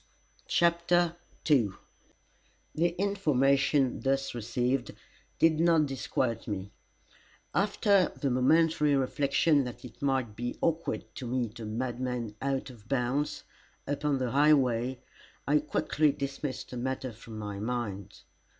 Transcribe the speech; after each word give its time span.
CHAPTER 0.47 1.15
II 1.47 1.73
The 2.73 2.95
information 2.97 3.99
thus 3.99 4.33
received 4.33 4.95
did 5.37 5.59
not 5.59 5.85
disquiet 5.85 6.47
me. 6.47 6.71
After 7.53 8.11
the 8.19 8.31
momentary 8.31 8.95
reflection 8.95 9.63
that 9.65 9.85
it 9.85 10.01
might 10.01 10.35
be 10.35 10.57
awkward 10.59 11.03
to 11.13 11.27
meet 11.27 11.59
a 11.59 11.65
madman, 11.65 12.33
out 12.41 12.71
of 12.71 12.89
bounds, 12.89 13.43
upon 13.85 14.17
the 14.17 14.31
highway, 14.31 14.97
I 15.47 15.59
quickly 15.59 16.11
dismissed 16.11 16.71
the 16.71 16.77
matter 16.77 17.11
from 17.13 17.37
my 17.37 17.59
mind. 17.59 18.21